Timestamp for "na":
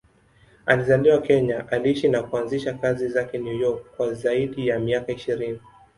2.09-2.23